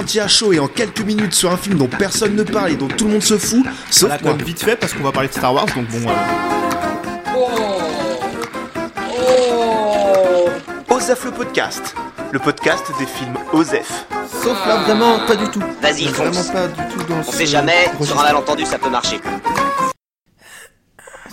[0.00, 2.76] ressenti à chaud et en quelques minutes sur un film dont personne ne parle et
[2.76, 5.28] dont tout le monde se fout, sauf Voilà, comme vite fait parce qu'on va parler
[5.28, 6.08] de Star Wars, donc bon.
[9.28, 11.94] euh, Osef le podcast,
[12.32, 14.06] le podcast des films Osef.
[14.42, 15.62] Sauf là, vraiment pas du tout.
[15.82, 16.48] Vas-y, Vraiment fonce.
[16.50, 19.20] pas du tout dans On ce sait jamais, sur un malentendu ça peut marcher.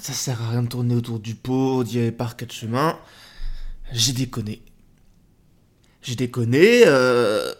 [0.01, 2.97] Ça sert à rien de tourner autour du pot, d'y aller par quatre chemins.
[3.93, 4.61] J'ai déconné.
[6.01, 7.53] J'ai déconné, euh,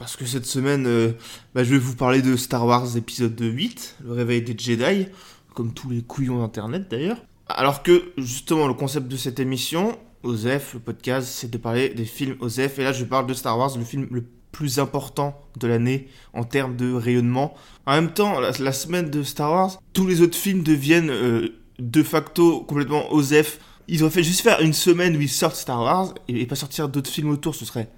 [0.00, 1.12] parce que cette semaine, euh,
[1.54, 5.06] bah, je vais vous parler de Star Wars épisode 8, le réveil des Jedi,
[5.54, 7.18] comme tous les couillons d'internet d'ailleurs.
[7.48, 12.06] Alors que, justement, le concept de cette émission, OZEF, le podcast, c'est de parler des
[12.06, 15.68] films OZEF, et là je parle de Star Wars, le film le plus important de
[15.68, 17.54] l'année en termes de rayonnement.
[17.84, 22.02] En même temps, la, semaine de Star Wars, tous les autres films deviennent euh, de
[22.02, 23.60] facto complètement OZEF.
[23.86, 26.88] Ils auraient fait juste faire une semaine où ils sortent Star Wars et pas sortir
[26.88, 27.90] d'autres films autour, ce serait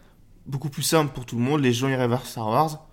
[0.47, 1.61] beaucoup plus simple pour tout le monde.
[1.61, 2.87] Les gens iraient vers Star Wars,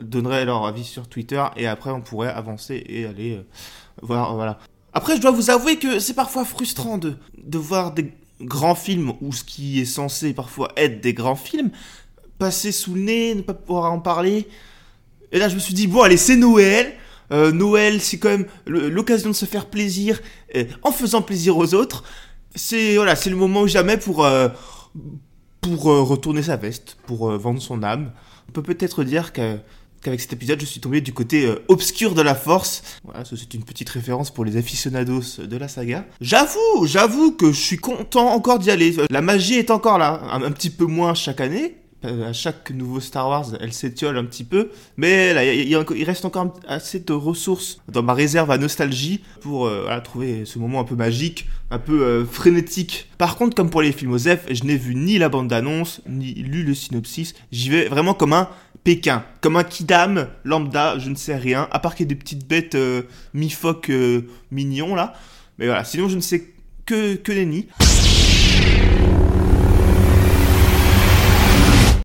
[0.00, 3.46] donneraient leur avis sur Twitter et après on pourrait avancer et aller euh,
[4.02, 4.34] voir.
[4.34, 4.58] Voilà.
[4.92, 9.12] Après, je dois vous avouer que c'est parfois frustrant de, de voir des grands films
[9.20, 11.70] ou ce qui est censé parfois être des grands films
[12.42, 14.48] passer sous le nez, ne pas pouvoir en parler.
[15.30, 16.92] Et là, je me suis dit, bon, allez, c'est Noël.
[17.30, 20.20] Euh, Noël, c'est quand même l'occasion de se faire plaisir
[20.56, 22.02] euh, en faisant plaisir aux autres.
[22.56, 24.48] C'est voilà, c'est le moment ou jamais pour euh,
[25.62, 28.10] pour euh, retourner sa veste, pour euh, vendre son âme.
[28.48, 29.56] On peut peut-être dire que
[30.02, 32.82] qu'avec cet épisode, je suis tombé du côté euh, obscur de la force.
[33.04, 36.04] Voilà, c'est une petite référence pour les aficionados de la saga.
[36.20, 38.96] J'avoue, j'avoue que je suis content encore d'y aller.
[39.08, 41.76] La magie est encore là, un petit peu moins chaque année.
[42.04, 46.24] Euh, À chaque nouveau Star Wars, elle s'étiole un petit peu, mais là, il reste
[46.24, 50.84] encore assez de ressources dans ma réserve à nostalgie pour euh, trouver ce moment un
[50.84, 53.08] peu magique, un peu euh, frénétique.
[53.18, 56.64] Par contre, comme pour les films OZEF, je n'ai vu ni la bande-annonce, ni lu
[56.64, 57.34] le synopsis.
[57.52, 58.48] J'y vais vraiment comme un
[58.84, 62.20] Pékin, comme un kidam lambda, je ne sais rien, à part qu'il y ait des
[62.20, 63.02] petites bêtes euh,
[63.32, 65.14] mi-phoques euh, mignons là.
[65.58, 66.52] Mais voilà, sinon je ne sais
[66.84, 67.68] que, que nenni.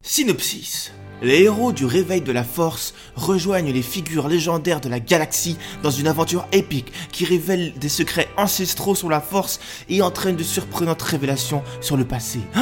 [0.10, 0.94] Synopsis.
[1.22, 5.92] Les héros du réveil de la force rejoignent les figures légendaires de la galaxie dans
[5.92, 9.60] une aventure épique qui révèle des secrets ancestraux sur la force
[9.90, 12.40] et entraîne de surprenantes révélations sur le passé.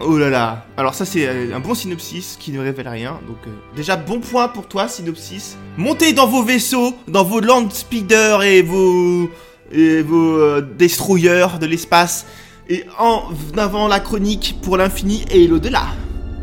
[0.00, 3.18] Oh là là Alors ça c'est euh, un bon synopsis qui ne révèle rien.
[3.26, 5.56] Donc euh, déjà bon point pour toi synopsis.
[5.76, 9.28] Montez dans vos vaisseaux, dans vos land speeders et vos
[9.72, 12.26] et vos euh, destroyers de l'espace
[12.68, 13.24] et en
[13.56, 15.88] avant la chronique pour l'infini et l'au-delà.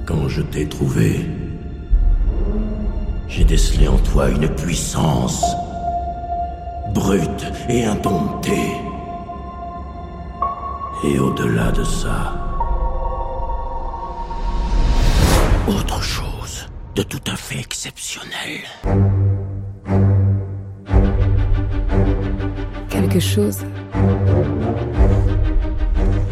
[0.05, 1.25] Quand je t'ai trouvé,
[3.27, 5.43] j'ai décelé en toi une puissance
[6.93, 8.71] brute et indomptée.
[11.03, 12.33] Et au-delà de ça,
[15.67, 18.61] autre chose de tout à fait exceptionnel.
[22.89, 23.59] Quelque chose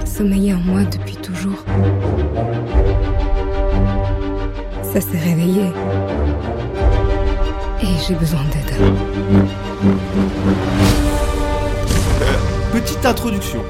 [0.06, 1.64] sommeillait en moi depuis toujours.
[4.94, 5.64] Ça s'est réveillé.
[7.82, 8.76] Et j'ai besoin d'aide.
[12.72, 13.64] Petite introduction.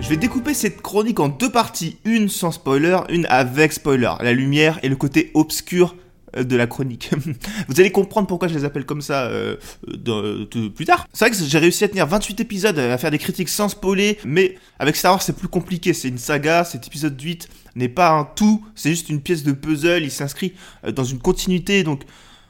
[0.00, 4.12] Je vais découper cette chronique en deux parties, une sans spoiler, une avec spoiler.
[4.20, 6.03] La lumière et le côté obscur euh,
[6.36, 7.10] de la chronique.
[7.68, 9.56] Vous allez comprendre pourquoi je les appelle comme ça euh,
[9.86, 11.06] de- plus tard.
[11.12, 14.18] C'est vrai que j'ai réussi à tenir 28 épisodes, à faire des critiques sans spoiler,
[14.24, 18.10] mais avec Star Wars c'est plus compliqué, c'est une saga, cet épisode 8 n'est pas
[18.10, 20.54] un tout, c'est juste une pièce de puzzle, il s'inscrit
[20.86, 22.02] euh, dans une continuité, donc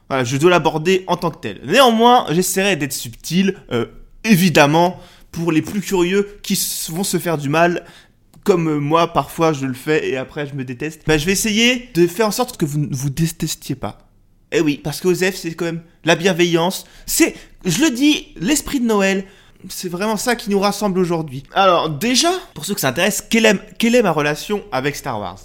[0.09, 1.61] voilà, je dois l'aborder en tant que tel.
[1.65, 3.87] Néanmoins, j'essaierai d'être subtil, euh,
[4.23, 5.01] évidemment,
[5.33, 6.59] pour les plus curieux qui
[6.91, 7.85] vont se faire du mal,
[8.45, 11.03] comme euh, moi parfois je le fais et après je me déteste.
[11.07, 13.99] Bah, je vais essayer de faire en sorte que vous ne vous détestiez pas.
[14.53, 16.85] Eh oui, parce que Osef, c'est quand même la bienveillance.
[17.07, 19.25] C'est, je le dis, l'esprit de Noël.
[19.69, 21.43] C'est vraiment ça qui nous rassemble aujourd'hui.
[21.55, 25.19] Alors déjà, pour ceux que ça intéresse, quelle est, quelle est ma relation avec Star
[25.19, 25.41] Wars?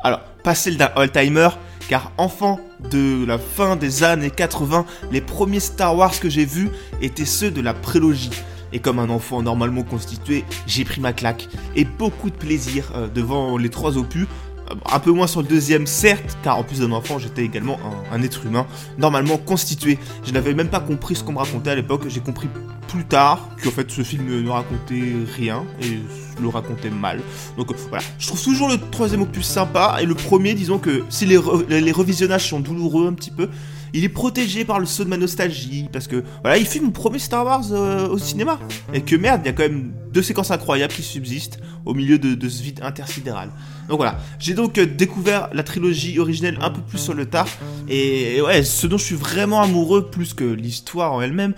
[0.00, 1.48] Alors, pas celle d'un all-timer,
[1.88, 2.60] car enfant
[2.90, 6.70] de la fin des années 80, les premiers Star Wars que j'ai vus
[7.00, 8.30] étaient ceux de la prélogie.
[8.72, 13.08] Et comme un enfant normalement constitué, j'ai pris ma claque et beaucoup de plaisir euh,
[13.08, 14.26] devant les trois opus.
[14.70, 17.78] Euh, Un peu moins sur le deuxième, certes, car en plus d'un enfant, j'étais également
[18.12, 18.66] un, être humain
[18.98, 19.98] normalement constitué.
[20.24, 22.04] Je n'avais même pas compris ce qu'on me racontait à l'époque.
[22.08, 22.48] J'ai compris
[22.88, 25.98] plus tard qu'en fait ce film ne racontait rien et
[26.40, 27.20] le racontait mal.
[27.56, 31.04] Donc euh, voilà, je trouve toujours le troisième opus sympa et le premier, disons que
[31.10, 31.38] si les,
[31.68, 33.50] les revisionnages sont douloureux un petit peu,
[33.94, 36.90] il est protégé par le saut de ma nostalgie parce que voilà, il fait mon
[36.90, 38.58] premier Star Wars euh, au cinéma.
[38.92, 42.18] Et que merde, il y a quand même deux séquences incroyables qui subsistent au milieu
[42.18, 43.50] de, ce vide intersidéral.
[43.88, 47.48] Donc voilà, j'ai donc euh, découvert la trilogie originelle un peu plus sur le tard,
[47.88, 51.54] et, ouais, ce dont je suis vraiment amoureux plus que l'histoire en elle-même,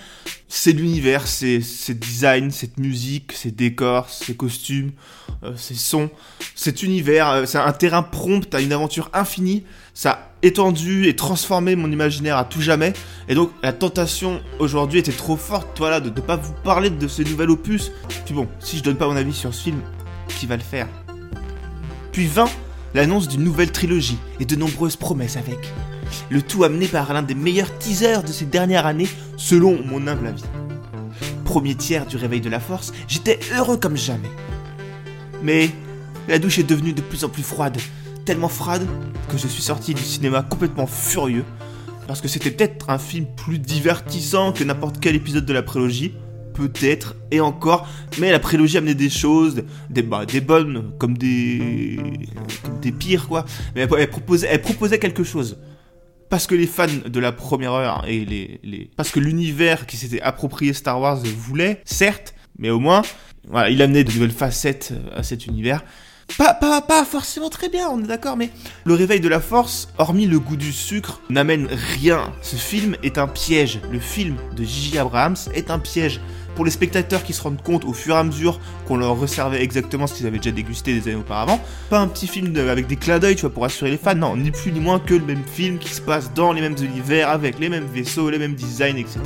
[0.47, 4.93] c'est l'univers, c'est ces designs, cette musique, ces décors, ces costumes,
[5.57, 6.11] ces sons,
[6.55, 9.65] cet univers, euh, c'est un terrain prompt à une aventure infinie,
[9.95, 12.93] ça a étendu et transformé mon imaginaire à tout jamais,
[13.29, 17.09] et donc la tentation aujourd'hui était trop forte, voilà, de ne pas vous parler de
[17.09, 17.91] ce nouvel opus.
[18.25, 19.81] Puis bon, si je donne pas mon avis sur ce film,
[20.29, 20.89] qui va le faire?
[22.13, 22.49] Puis vint
[22.95, 25.59] l'annonce d'une nouvelle trilogie et de nombreuses promesses avec.
[26.29, 30.27] Le tout amené par l'un des meilleurs teasers de ces dernières années, selon mon humble
[30.27, 30.45] avis.
[31.45, 34.31] Premier tiers du réveil de la force, j'étais heureux comme jamais.
[35.43, 35.71] Mais
[36.29, 37.79] la douche est devenue de plus en plus froide,
[38.25, 38.87] tellement froide
[39.31, 41.45] que je suis sorti du cinéma complètement furieux,
[42.07, 46.13] parce que c'était peut-être un film plus divertissant que n'importe quel épisode de la prélogie,
[46.55, 47.89] peut-être, et encore,
[48.19, 51.99] mais la prélogie amenait des choses, des, bah, bonnes comme des,
[52.83, 53.45] des pires, quoi.
[53.75, 55.59] Mais elle, proposait, quelque chose.
[56.29, 58.91] Parce que les fans de la première heure et les...
[58.97, 63.03] parce que l'univers qui s'était approprié Star Wars voulait, certes, mais au moins,
[63.49, 65.83] voilà, il amenait de nouvelles facettes à cet univers.
[66.39, 68.51] Pas, pas, pas forcément très bien, on est d'accord, mais
[68.85, 72.33] le réveil de la force, hormis le goût du sucre, n'amène rien.
[72.41, 73.81] Ce film est un piège.
[73.91, 74.99] Le film de J.J.
[74.99, 76.21] Abrahams est un piège.
[76.55, 79.63] Pour les spectateurs qui se rendent compte au fur et à mesure qu'on leur resservait
[79.63, 82.97] exactement ce qu'ils avaient déjà dégusté des années auparavant, pas un petit film avec des
[82.97, 85.25] clins d'œil, tu vois, pour assurer les fans, non, ni plus ni moins que le
[85.25, 88.55] même film qui se passe dans les mêmes univers, avec les mêmes vaisseaux, les mêmes
[88.55, 89.21] designs, etc.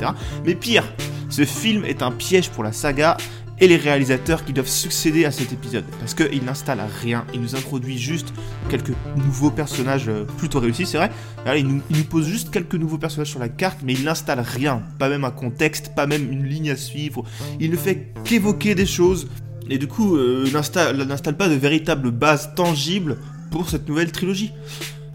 [0.45, 0.85] Mais pire,
[1.29, 3.17] ce film est un piège pour la saga
[3.59, 5.85] et les réalisateurs qui doivent succéder à cet épisode.
[5.99, 8.33] Parce qu'il n'installe rien, il nous introduit juste
[8.69, 11.11] quelques nouveaux personnages euh, plutôt réussis, c'est vrai.
[11.43, 14.83] Voilà, il, nous, pose juste quelques nouveaux personnages sur la carte, mais il n'installe rien,
[14.99, 17.23] pas même un contexte, pas même une ligne à suivre.
[17.59, 19.27] Il ne fait qu'évoquer des choses,
[19.69, 23.17] et du coup, euh, n'installe pas de véritable base tangible
[23.51, 24.51] pour cette nouvelle trilogie.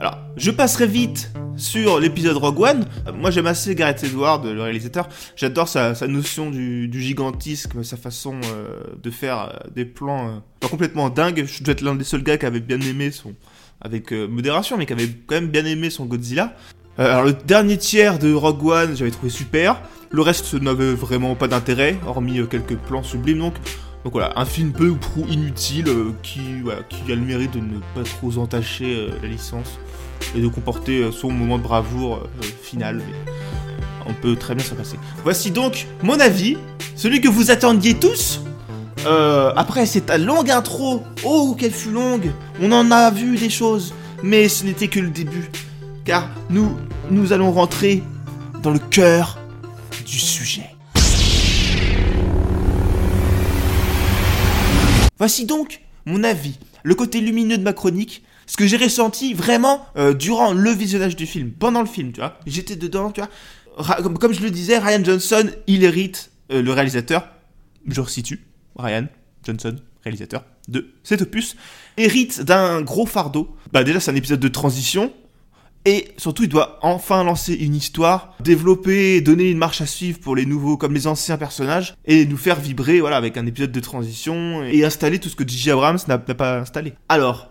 [0.00, 2.86] Alors, je passerai vite sur l'épisode Rogue One.
[3.06, 5.06] Euh, Moi, j'aime assez Gareth Edwards, le réalisateur.
[5.36, 11.44] J'adore sa, notion du, gigantisme, sa façon euh, de faire euh, des plans complètement dingues.
[11.44, 13.34] Je dois être l'un des seuls gars qui avait bien aimé son,
[13.82, 16.56] avec modération, mais qui avait quand même bien aimé son Godzilla.
[16.96, 19.82] Alors, le dernier tiers de Rogue One, j'avais trouvé super.
[20.10, 23.40] Le reste n'avait vraiment pas d'intérêt, hormis quelques plans sublimes.
[23.40, 23.54] Donc,
[24.04, 27.78] donc voilà, un film peu ou prou inutile euh, qui, a le mérite de ne
[27.94, 29.78] pas trop entacher euh, la licence
[30.34, 32.22] et de comporter euh, son moment de bravoure
[32.62, 33.02] final.
[34.06, 34.96] On peut très bien s'en passer.
[35.22, 36.56] Voici donc mon avis,
[36.96, 38.40] celui que vous attendiez tous.
[39.56, 44.48] Après cette longue intro, oh qu'elle fut longue, on en a vu des choses, mais
[44.48, 45.50] ce n'était que le début,
[46.04, 46.76] car nous,
[47.10, 48.02] nous allons rentrer
[48.62, 49.39] dans le cœur
[55.20, 59.84] Voici donc mon avis, le côté lumineux de ma chronique, ce que j'ai ressenti vraiment
[59.96, 62.38] euh, durant le visionnage du film, pendant le film, tu vois.
[62.46, 63.96] J'étais dedans, tu vois.
[64.18, 67.28] Comme je le disais, Ryan Johnson, il hérite, euh, le réalisateur,
[67.86, 68.46] je resitue,
[68.76, 69.08] Ryan
[69.44, 71.54] Johnson, réalisateur de cet opus,
[71.98, 73.54] hérite d'un gros fardeau.
[73.72, 75.12] Bah déjà c'est un épisode de transition,
[75.86, 80.36] et surtout, il doit enfin lancer une histoire, développer, donner une marche à suivre pour
[80.36, 83.80] les nouveaux comme les anciens personnages, et nous faire vibrer, voilà, avec un épisode de
[83.80, 85.70] transition, et installer tout ce que J.J.
[85.70, 86.94] Abrams n'a pas installé.
[87.08, 87.50] Alors,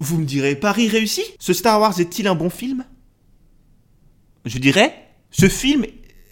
[0.00, 1.22] vous me direz, Paris réussi?
[1.38, 2.84] Ce Star Wars est-il un bon film?
[4.44, 4.94] Je dirais,
[5.30, 5.84] ce film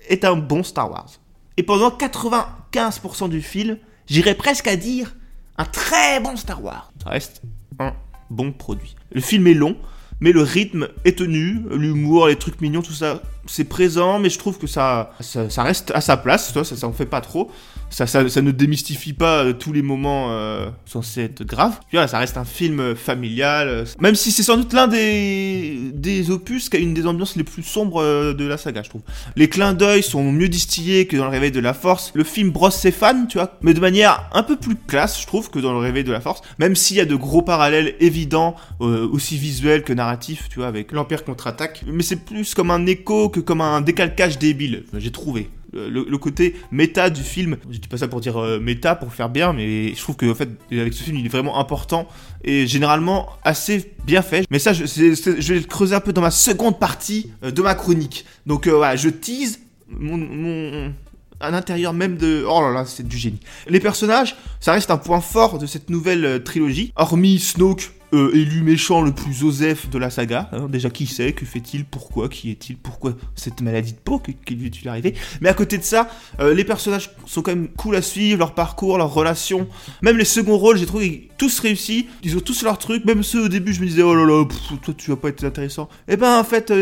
[0.08, 1.10] est un bon Star Wars.
[1.56, 5.16] Et pendant 95% du film, j'irais presque à dire
[5.58, 6.92] un très bon Star Wars.
[7.02, 7.42] Ça reste
[7.78, 7.94] un
[8.30, 8.94] bon produit.
[9.10, 9.76] Le film est long,
[10.20, 14.38] mais le rythme est tenu, l'humour, les trucs mignons, tout ça, c'est présent, mais je
[14.38, 17.50] trouve que ça, ça, reste à sa place, ça, ça en fait pas trop.
[17.96, 21.78] Ça, ça, ça ne démystifie pas euh, tous les moments euh, censés être graves.
[21.78, 24.86] Puis voilà, ça reste un film euh, familial, euh, même si c'est sans doute l'un
[24.86, 28.90] des, des opus qui a une des ambiances les plus sombres de la saga, je
[28.90, 29.00] trouve.
[29.34, 32.12] Les clins d'œil sont mieux distillés que dans le Réveil de la Force.
[32.14, 35.26] Le film brosse ses fans, tu vois, mais de manière un peu plus classe, je
[35.26, 36.42] trouve, que dans le Réveil de la Force.
[36.58, 40.68] Même s'il y a de gros parallèles évidents, euh, aussi visuels que narratifs, tu vois,
[40.68, 41.82] avec l'Empire contre-attaque.
[41.86, 45.48] Mais c'est plus comme un écho que comme un décalcage débile, j'ai trouvé.
[45.76, 49.12] Le, le- côté méta du film, je dis pas ça pour dire euh, méta, pour
[49.12, 52.08] faire bien, mais je trouve que en fait, avec ce film, il est vraiment important
[52.42, 54.46] et généralement assez bien fait.
[54.50, 57.74] Mais ça, je, vais le creuser un peu dans ma seconde partie euh, de ma
[57.74, 58.24] chronique.
[58.46, 60.92] Donc euh, voilà, je tease mon-
[61.40, 62.44] à l'intérieur même de...
[62.48, 63.40] Oh là là, c'est du génie.
[63.68, 66.92] Les personnages, ça reste un point fort de cette nouvelle euh, trilogie.
[66.96, 70.48] Hormis Snoke, euh, élu méchant le plus osef de la saga.
[70.52, 70.68] hein.
[70.70, 74.66] déjà, qui sait Que fait-il Pourquoi Qui est-il Pourquoi cette maladie de peau qui lui
[74.66, 76.08] est-il arrivé Mais à côté de ça,
[76.40, 79.66] euh, les personnages sont quand même cool à suivre, leur parcours, leurs relations.
[80.02, 82.06] Même les seconds rôles, j'ai trouvé tous réussis.
[82.22, 83.04] Ils ont tous leur truc.
[83.04, 84.44] Même ceux au début, je me disais, oh là là,
[84.82, 85.88] toi tu vas pas être intéressant.
[86.08, 86.72] Et ben en fait...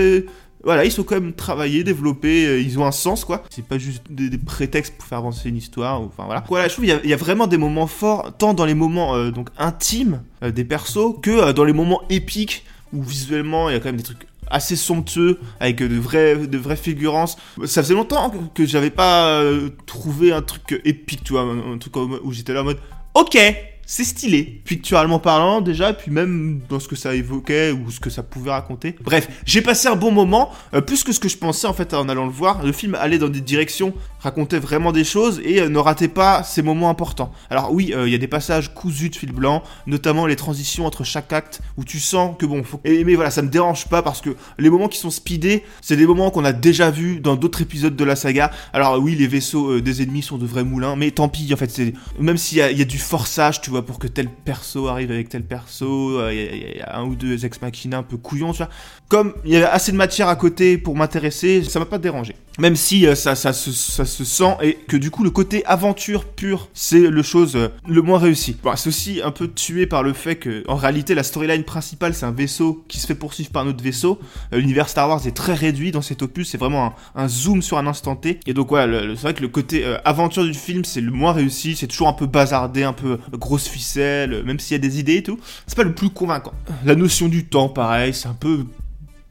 [0.64, 3.44] voilà, ils sont quand même travaillés, développés, euh, ils ont un sens quoi.
[3.50, 6.44] C'est pas juste des, prétextes pour faire avancer une histoire, enfin voilà.
[6.48, 9.30] Voilà, je trouve qu'il y, a- vraiment des moments forts, tant dans les moments euh,
[9.30, 13.78] donc intimes euh, des persos que dans les moments épiques où visuellement il y a
[13.78, 17.36] quand même des trucs assez somptueux avec de vrais de vraies figurances.
[17.64, 19.42] Ça faisait longtemps que, j'avais pas
[19.86, 22.78] trouvé un truc épique, tu vois, un, truc où j'étais là en mode
[23.14, 23.38] OK,
[23.86, 28.10] c'est stylé, picturalement parlant déjà, puis même dans ce que ça évoquait ou ce que
[28.10, 28.96] ça pouvait raconter.
[29.02, 31.94] Bref, j'ai passé un bon moment, euh, plus que ce que je pensais en fait
[31.94, 32.64] en allant le voir.
[32.64, 36.42] Le film allait dans des directions, racontait vraiment des choses et euh, ne ratait pas
[36.42, 37.32] ces moments importants.
[37.50, 40.86] Alors oui, euh, il y a des passages cousus de fil blanc, notamment les transitions
[40.86, 44.02] entre chaque acte où tu sens que bon, et, mais voilà, ça me dérange pas
[44.02, 47.36] parce que les moments qui sont speedés, c'est des moments qu'on a déjà vus dans
[47.36, 48.50] d'autres épisodes de la saga.
[48.72, 51.70] Alors oui, les vaisseaux des ennemis sont de vrais moulins, mais tant pis en fait,
[51.70, 55.10] c'est même s'il y, y a du forçage, tu vois, pour que tel perso arrive
[55.10, 58.16] avec tel perso, euh, il il y a un ou deux ex machina un peu
[58.16, 58.68] couillons, tu vois.
[59.08, 62.34] Comme il y avait assez de matière à côté pour m'intéresser, ça m'a pas dérangé.
[62.58, 65.66] Même si euh, ça, ça, se, ça se sent et que du coup le côté
[65.66, 68.56] aventure pure, c'est le chose euh, le moins réussi.
[68.62, 72.14] Bon, c'est aussi un peu tué par le fait que en réalité la storyline principale
[72.14, 74.20] c'est un vaisseau qui se fait poursuivre par un autre vaisseau.
[74.52, 77.76] Euh, L'univers Star Wars est très réduit dans cet opus, c'est vraiment un, zoom sur
[77.76, 78.38] un instant T.
[78.46, 81.32] Et donc voilà, le- c'est vrai que le côté aventure du film c'est le moins
[81.32, 85.00] réussi, c'est toujours un peu bazardé, un peu grosse ficelle, même s'il y a des
[85.00, 85.40] idées et tout.
[85.66, 86.52] C'est pas le plus convaincant.
[86.84, 88.64] La notion du temps, pareil, c'est un peu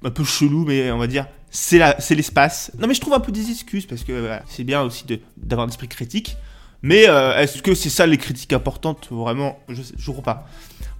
[0.05, 2.71] un peu chelou, mais on va dire c'est l'espace.
[2.79, 5.05] Non, mais je trouve un peu des excuses parce que c'est bien aussi
[5.37, 6.35] d'avoir un esprit critique.
[6.81, 9.07] Mais euh, est-ce que c'est ça les critiques importantes?
[9.11, 10.49] Vraiment, je, je crois pas.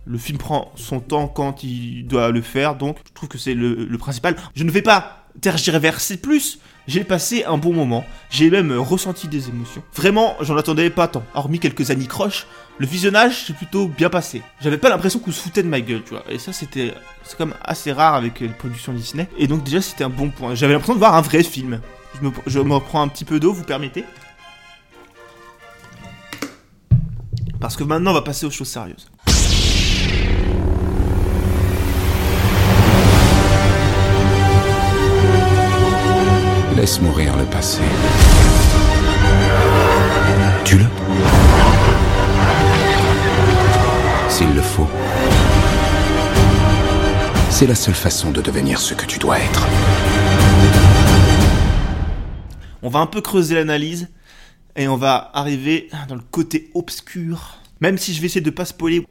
[0.06, 3.54] Le film prend son temps quand il doit le faire, donc je trouve que c'est
[3.54, 4.36] le principal.
[4.56, 6.60] Je ne vais pas tergiverser plus.
[6.88, 8.04] J'ai passé un bon moment.
[8.30, 9.84] J'ai même euh, ressenti des émotions.
[9.96, 11.24] Vraiment, j'en attendais pas tant.
[11.34, 12.46] Hormis quelques anicroches,
[12.78, 14.42] le visionnage s'est plutôt bien passé.
[14.60, 16.24] J'avais pas l'impression qu'on se foutait de ma gueule, tu vois.
[16.30, 19.30] Et ça, c'était c'est comme assez rare avec euh, les productions Disney.
[19.38, 20.56] Et donc déjà, c'était un bon point.
[20.56, 21.80] J'avais l'impression de voir un vrai film.
[22.16, 24.04] Je me, je me reprends un petit peu d'eau, vous permettez?
[27.62, 29.10] Parce que maintenant, on va passer aux choses sérieuses.
[36.84, 37.80] Laisse mourir le passé.
[40.66, 40.84] Tue-le.
[44.28, 44.90] S'il le faut.
[47.50, 49.66] C'est la seule façon de devenir ce que tu dois être.
[52.82, 54.10] On va un peu creuser l'analyse
[54.75, 57.60] et on va arriver dans le côté obscur.
[57.80, 59.08] Même si je vais essayer de pas spoiler.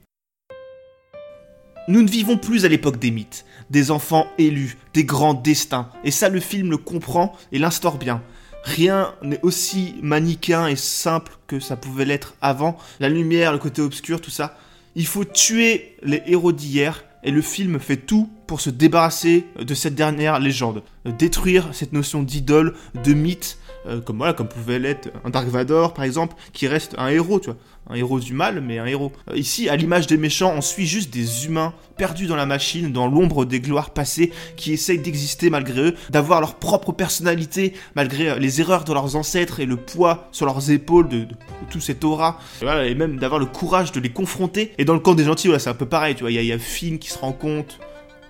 [1.89, 5.89] Nous ne vivons plus à l'époque des mythes, des enfants élus, des grands destins.
[6.05, 8.23] Et ça, le film le comprend et l'instaure bien.
[8.63, 12.79] Rien n'est aussi manichéen et simple que ça pouvait l'être avant.
[13.01, 14.57] La lumière, le côté obscur, tout ça.
[14.95, 19.75] Il faut tuer les héros d'hier et le film fait tout pour se débarrasser de
[19.75, 20.83] cette dernière légende.
[21.05, 25.95] Détruire cette notion d'idole, de mythe, euh, comme voilà, comme pouvait l'être un Dark Vador
[25.95, 27.57] par exemple, qui reste un héros, tu vois.
[27.91, 29.11] Un héros du mal, mais un héros.
[29.29, 32.93] Euh, ici, à l'image des méchants, on suit juste des humains perdus dans la machine,
[32.93, 38.31] dans l'ombre des gloires passées, qui essayent d'exister malgré eux, d'avoir leur propre personnalité, malgré
[38.31, 41.35] euh, les erreurs de leurs ancêtres et le poids sur leurs épaules de, de- de
[41.71, 42.39] tout cet aura.
[42.61, 44.73] Et, voilà, et même d'avoir le courage de les confronter.
[44.79, 46.31] Et dans le camp des gentils, voilà, c'est un peu pareil, tu vois.
[46.31, 47.81] Il y, y a Finn qui se rend compte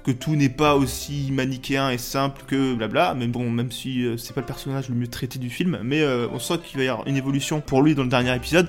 [0.05, 4.17] que tout n'est pas aussi manichéen et simple que blabla, mais bon, même si euh,
[4.17, 6.85] c'est pas le personnage le mieux traité du film, mais euh, on sent qu'il va
[6.85, 8.69] y avoir une évolution pour lui dans le dernier épisode.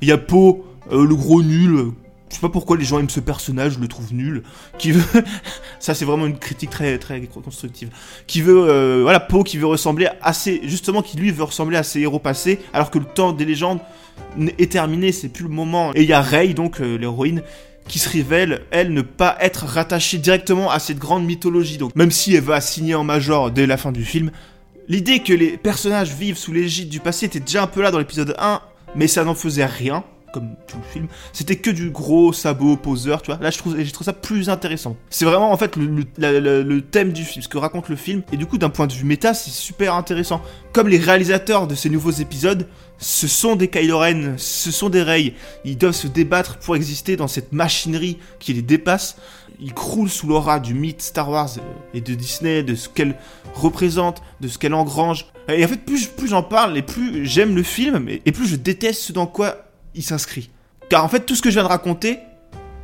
[0.00, 1.92] Il y a Poe, euh, le gros nul,
[2.28, 4.42] je sais pas pourquoi les gens aiment ce personnage, je le trouve nul,
[4.78, 5.22] qui veut...
[5.78, 7.90] Ça c'est vraiment une critique très très constructive.
[8.26, 9.02] Qui veut...
[9.02, 10.60] voilà, Poe qui veut ressembler à ses...
[10.64, 13.80] Justement, qui lui veut ressembler à ses héros passés, alors que le temps des légendes
[14.58, 15.92] est terminé, c'est plus le moment.
[15.94, 17.42] Et il y a Rey, donc l'héroïne,
[17.88, 21.78] qui se révèle, elle, ne pas être rattachée directement à cette grande mythologie.
[21.78, 24.30] Donc, même si elle va signer en major dès la fin du film,
[24.88, 27.98] l'idée que les personnages vivent sous l'égide du passé était déjà un peu là dans
[27.98, 28.60] l'épisode 1,
[28.94, 30.04] mais ça n'en faisait rien.
[30.32, 33.40] Comme tout le film, c'était que du gros sabot poseur, tu vois.
[33.40, 34.96] Là, je trouve, ça plus intéressant.
[35.10, 38.46] C'est vraiment en fait le, thème du film, ce que raconte le film, et du
[38.46, 40.40] coup, d'un point de vue méta, c'est super intéressant.
[40.72, 42.66] Comme les réalisateurs de ces nouveaux épisodes,
[42.98, 45.34] ce sont des Kylo Ren, ce sont des Rey.
[45.64, 49.16] Ils doivent se débattre pour exister dans cette machinerie qui les dépasse.
[49.60, 51.60] Ils croulent sous l'aura du mythe Star Wars euh,
[51.94, 53.16] et de Disney, de ce qu'elle
[53.54, 55.26] représente, de ce qu'elle engrange.
[55.48, 58.56] Et en fait, plus, plus j'en parle, et plus j'aime le film, et plus je
[58.56, 60.50] déteste ce dans quoi il s'inscrit.
[60.88, 62.18] Car en fait, tout ce que je viens de raconter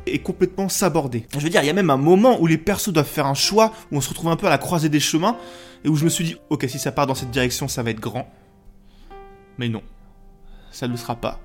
[0.05, 1.27] est complètement sabordé.
[1.33, 3.33] Je veux dire, il y a même un moment où les persos doivent faire un
[3.33, 5.37] choix, où on se retrouve un peu à la croisée des chemins,
[5.83, 7.91] et où je me suis dit, ok, si ça part dans cette direction, ça va
[7.91, 8.31] être grand.
[9.57, 9.83] Mais non,
[10.71, 11.39] ça ne le sera pas.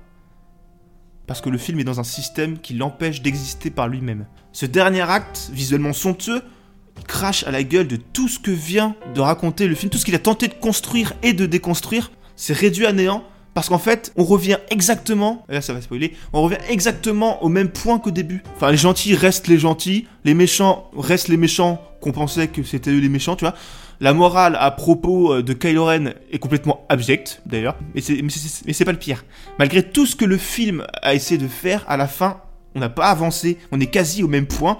[1.27, 4.27] Parce que le film est dans un système qui l'empêche d'exister par lui-même.
[4.51, 6.41] Ce dernier acte, visuellement somptueux,
[7.07, 10.05] crache à la gueule de tout ce que vient de raconter le film, tout ce
[10.05, 13.23] qu'il a tenté de construire et de déconstruire, c'est réduit à néant.
[13.55, 17.69] Parce qu'en fait, on revient exactement, là ça va spoiler, on revient exactement au même
[17.69, 18.43] point qu'au début.
[18.57, 22.91] Enfin, les gentils restent les gentils, les méchants restent les méchants qu'on pensait que c'était
[22.91, 23.55] eux les méchants, tu vois.
[24.01, 28.91] La morale à propos euh, de Kylo Ren est complètement abjecte, d'ailleurs, mais c'est pas
[28.91, 29.23] le pire.
[29.57, 32.41] Malgré tout ce que le film a essayé de faire, à la fin,
[32.75, 34.77] on n'a pas avancé, on est quasi au même point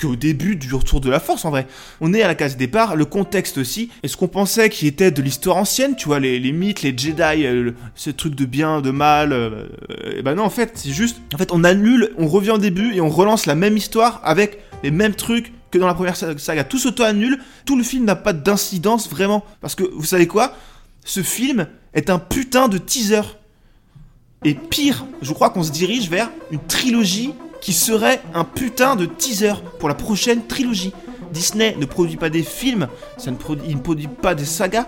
[0.00, 1.66] qu'au début du retour de la force en vrai.
[2.00, 5.10] On est à la case départ, le contexte aussi, et ce qu'on pensait qui était
[5.10, 8.90] de l'histoire ancienne, tu vois, les, mythes, les Jedi, euh, ce truc de bien, de
[8.90, 12.26] mal, euh, euh, et ben non en fait c'est juste, en fait on annule, on
[12.26, 15.86] revient au début et on relance la même histoire avec les mêmes trucs que dans
[15.86, 16.64] la première sa- saga.
[16.64, 20.54] Tout s'auto-annule, tout le film n'a pas d'incidence vraiment, parce que vous savez quoi?
[21.04, 23.22] Ce film est un putain de teaser.
[24.44, 27.32] Et pire, je crois qu'on se dirige vers une trilogie
[27.66, 30.92] qui serait un putain de teaser pour la prochaine trilogie.
[31.32, 34.86] Disney ne produit pas des films, ça ne produit, il ne produit pas des sagas.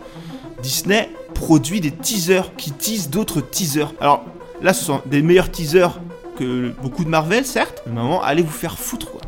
[0.62, 3.92] Disney produit des teasers qui teasent d'autres teasers.
[4.00, 4.24] Alors
[4.62, 6.00] là, ce sont des meilleurs teasers
[6.38, 9.22] que beaucoup de Marvel, certes, mais maman, allez vous faire foutre quoi.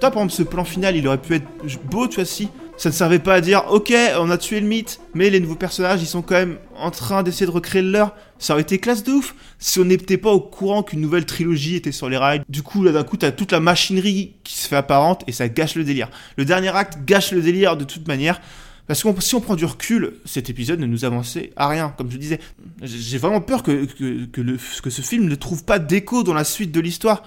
[0.00, 1.46] Toi, par exemple, ce plan final, il aurait pu être
[1.84, 4.66] beau, tu vois, si ça ne servait pas à dire, ok, on a tué le
[4.66, 7.90] mythe, mais les nouveaux personnages, ils sont quand même en train d'essayer de recréer le
[7.90, 8.14] leur.
[8.38, 11.76] Ça aurait été classe de ouf si on n'était pas au courant qu'une nouvelle trilogie
[11.76, 12.42] était sur les rails.
[12.48, 15.48] Du coup, là, d'un coup, t'as toute la machinerie qui se fait apparente et ça
[15.48, 16.10] gâche le délire.
[16.36, 18.40] Le dernier acte gâche le délire de toute manière.
[18.86, 22.10] Parce que si on prend du recul, cet épisode ne nous avançait à rien, comme
[22.10, 22.38] je disais.
[22.82, 26.80] J'ai vraiment peur que, que ce film ne trouve pas d'écho dans la suite de
[26.80, 27.22] l'histoire.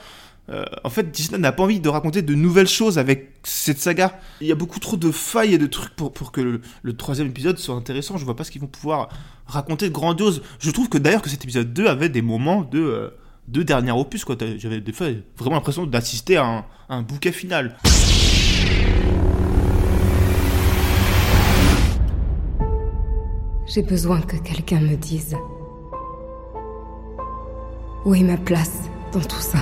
[0.50, 4.20] Euh, en fait, Disney n'a pas envie de raconter de nouvelles choses avec cette saga.
[4.40, 7.58] Il y a beaucoup trop de failles et de trucs pour, que le, troisième épisode
[7.58, 8.18] soit intéressant.
[8.18, 9.10] Je vois pas ce qu'ils vont pouvoir
[9.46, 10.42] raconter de grandiose.
[10.60, 13.10] Je trouve que d'ailleurs que cet épisode 2 avait des moments de, euh,
[13.50, 14.26] de dernier opus.
[14.58, 15.08] J'avais des fois
[15.38, 17.78] vraiment l'impression d'assister à à un bouquet final.
[23.68, 25.36] J'ai besoin que quelqu'un me dise
[28.06, 29.60] où est ma place dans tout ça.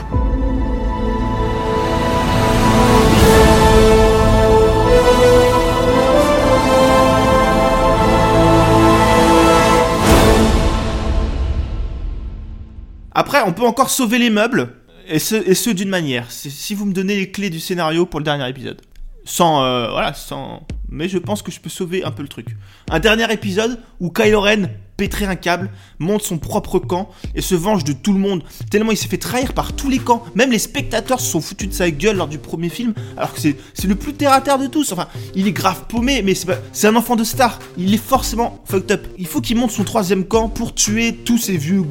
[13.17, 14.73] Après, on peut encore sauver les meubles,
[15.07, 16.31] et ce, d'une manière.
[16.31, 18.81] Si vous me donnez les clés du scénario pour le dernier épisode.
[19.23, 20.67] Sans, euh, voilà, sans...
[20.89, 22.47] Mais je pense que je peux sauver un peu le truc.
[22.89, 27.55] Un dernier épisode où Kylo Ren pétrait un câble, monte son propre camp et se
[27.55, 28.43] venge de tout le monde.
[28.69, 30.23] Tellement il s'est fait trahir par tous les camps.
[30.35, 33.39] Même les spectateurs se sont foutus de sa gueule lors du premier film, alors que
[33.41, 34.91] c'est le plus terre à terre de tous.
[34.91, 37.59] Enfin, il est grave paumé, mais c'est c'est un enfant de star.
[37.77, 39.07] Il est forcément fucked up.
[39.17, 41.83] Il faut qu'il monte son troisième camp pour tuer tous ces vieux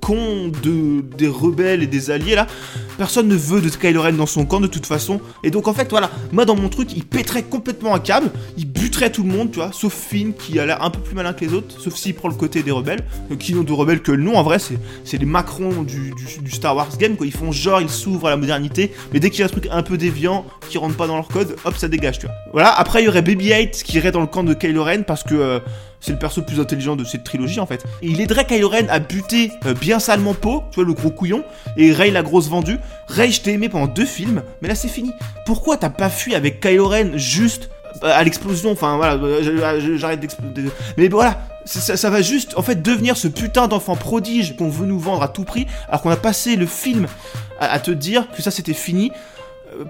[0.00, 2.46] cons de, des rebelles et des alliés là.
[2.98, 5.20] Personne ne veut de Kylo Ren dans son camp de toute façon.
[5.42, 8.66] Et donc en fait, voilà, moi dans mon truc, il pèterait complètement un câble, il
[8.66, 11.32] buterait tout le monde, tu vois, sauf Finn qui a l'air un peu plus malin
[11.32, 14.02] que les autres, sauf s'il prend le côté des rebelles, euh, qui n'ont de rebelles
[14.02, 17.26] que le nom en vrai, c'est les Macron du, du- du Star Wars game, quoi.
[17.26, 19.68] Ils font genre, ils s'ouvrent à la modernité, mais dès qu'il y a un truc
[19.70, 22.34] un peu déviant qui rentre pas dans leur code, hop, ça dégage, tu vois.
[22.52, 25.22] Voilà, après il y aurait BB-8 qui irait dans le camp de Kylo Ren parce
[25.22, 25.34] que.
[25.34, 25.58] euh,
[26.00, 27.84] c'est le perso le plus intelligent de cette trilogie en fait.
[28.02, 31.44] Il aiderait Kylo Ren à buter euh, bien salement Poe, tu vois le gros couillon,
[31.76, 32.78] et Rey la grosse vendue.
[33.06, 35.12] Rey, je t'ai aimé pendant deux films, mais là c'est fini.
[35.46, 37.70] Pourquoi t'as pas fui avec Kylo Ren juste
[38.02, 38.72] euh, à l'explosion?
[38.72, 40.70] Enfin voilà, euh, j'arrête d'exploser.
[40.96, 44.98] Mais voilà, ça, va juste en fait devenir ce putain d'enfant prodige qu'on veut nous
[44.98, 47.06] vendre à tout prix, alors qu'on a passé le film
[47.60, 49.12] à, te dire que ça c'était fini.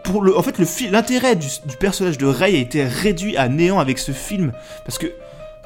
[0.04, 0.58] En fait,
[0.90, 4.52] l'intérêt du, du personnage de Rey a été réduit à néant avec ce film,
[4.84, 5.06] parce que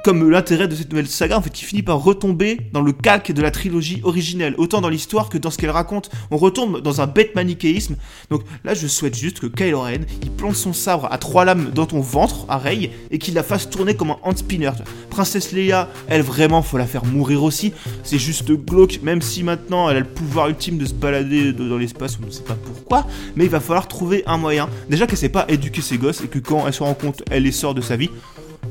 [0.04, 3.32] comme l'intérêt de cette nouvelle saga, en fait, qui finit par retomber dans le calque
[3.32, 6.10] de la trilogie originelle, autant dans l'histoire que dans ce qu'elle raconte.
[6.30, 7.96] On retombe dans un bête manichéisme.
[8.30, 11.70] Donc là, je souhaite juste que Kylo Ren, il plante son sabre à trois lames
[11.74, 14.72] dans ton ventre, à Rey, et qu'il la fasse tourner comme un hand spinner.
[15.08, 17.72] Princesse Leia, elle vraiment, faut la faire mourir aussi.
[18.02, 21.66] C'est juste glauque, même si maintenant elle a le pouvoir ultime de se balader de-
[21.66, 24.68] dans l'espace, on ne sait pas pourquoi, mais il va falloir trouver un moyen.
[24.90, 27.44] Déjà qu'elle sait pas éduquer ses gosses et que quand elle se rend compte, elle
[27.44, 28.10] les sort de sa vie.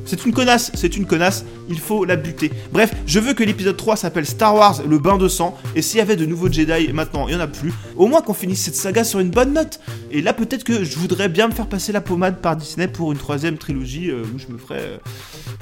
[0.06, 2.52] C'est une connasse, c'est une connasse, il faut la buter.
[2.72, 6.00] Bref, je veux que l'épisode 3 s'appelle Star Wars le bain de sang, et s'il
[6.00, 8.62] y avait de nouveaux Jedi, maintenant il y en a plus, au moins qu'on finisse
[8.63, 9.80] cette saga sur une bonne note.
[10.12, 13.12] Et là peut-être que je voudrais bien me faire passer la pommade par Disney pour
[13.12, 14.98] une troisième trilogie euh, où je me ferais euh,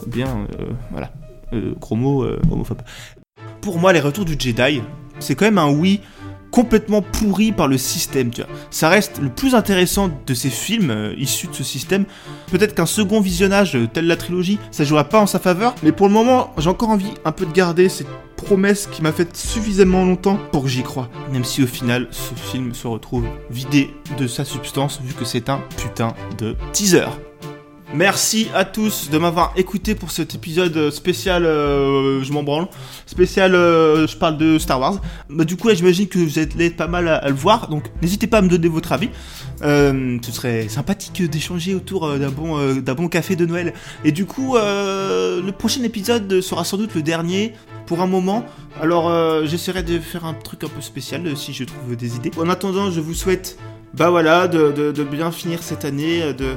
[0.08, 1.12] bien, euh, voilà,
[1.80, 2.82] gros mot, euh, homophobe.
[3.62, 4.82] Pour moi, les retours du Jedi,
[5.20, 6.02] c'est quand même un oui
[6.52, 8.50] complètement pourri par le système, tu vois.
[8.70, 12.06] Ça reste le plus intéressant de ces films euh, issus de ce système.
[12.52, 15.92] Peut-être qu'un second visionnage, euh, tel la trilogie, ça jouera pas en sa faveur, mais
[15.92, 19.36] pour le moment, j'ai encore envie un peu de garder cette promesse qui m'a fait
[19.36, 21.10] suffisamment longtemps pour que j'y croie.
[21.32, 25.50] Même si au final, ce film se retrouve vidé de sa substance, vu que c'est
[25.50, 27.08] un putain de teaser.
[27.94, 32.68] Merci à tous de m'avoir écouté pour cet épisode spécial euh, Je m'en branle.
[33.06, 35.02] Spécial euh, Je parle de Star Wars.
[35.30, 37.68] Bah, du coup, là, j'imagine que vous êtes pas mal à, le voir.
[37.68, 39.10] Donc, n'hésitez pas à me donner votre avis.
[39.64, 43.74] Euh, ce serait sympathique d'échanger autour euh, d'un bon, euh, d'un bon café de Noël.
[44.06, 47.54] Et du coup, euh, le prochain épisode sera sans doute le dernier
[47.92, 48.46] pour un moment.
[48.80, 52.16] Alors, euh, j'essaierai de faire un truc un peu spécial euh, si je trouve des
[52.16, 52.32] idées.
[52.38, 53.58] En attendant, je vous souhaite,
[53.94, 56.56] bah voilà, de, bien finir cette année, euh, de,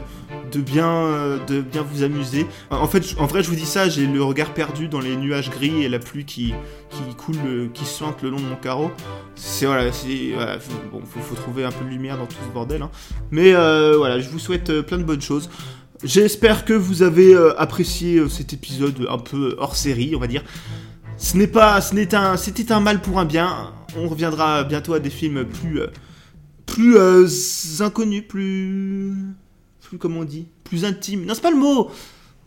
[0.53, 2.47] de bien, euh, de bien vous amuser.
[2.70, 5.51] En fait, en vrai, je vous dis ça, j'ai le regard perdu dans les nuages
[5.51, 6.55] gris et la pluie qui,
[6.90, 8.90] qui coule, euh, qui suinte le long de mon carreau.
[9.35, 10.59] C'est voilà, c'est voilà,
[10.92, 12.83] bon, faut, faut trouver un peu de lumière dans tout ce bordel.
[12.83, 12.90] hein.
[13.31, 15.51] Mais voilà, je vous souhaite plein de bonnes choses.
[16.05, 20.44] J'espère que vous avez apprécié cet épisode un peu hors série, on va dire.
[21.16, 23.73] Ce n'est pas, ce n'est un, c'était un mal pour un bien.
[23.97, 25.81] On reviendra bientôt à des films plus,
[26.74, 27.28] plus euh,
[27.80, 29.12] inconnu, plus.
[29.80, 31.24] plus comment on dit Plus intime.
[31.24, 31.88] Non, c'est pas le mot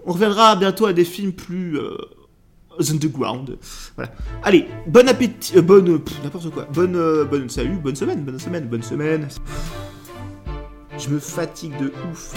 [0.05, 1.79] On reviendra bientôt à des films plus.
[1.79, 1.95] Euh,
[2.91, 3.57] Underground.
[3.95, 4.11] Voilà.
[4.43, 5.57] Allez, bon appétit.
[5.57, 6.01] Euh, bonne.
[6.23, 6.65] n'importe quoi.
[6.65, 7.23] Bonne.
[7.23, 9.29] bonne salut, bonne semaine, bonne semaine, bonne semaine.
[10.97, 12.33] Je me fatigue de ouf.